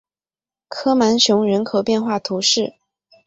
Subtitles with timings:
[0.67, 2.73] 科芒雄人口变化图示